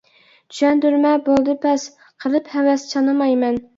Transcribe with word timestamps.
چۈشەندۈرمە 0.53 1.11
بولدى 1.27 1.55
بەس 1.67 1.85
قىلىپ 2.25 2.51
ھەۋەس 2.55 2.87
چانىمايمەن. 2.95 3.63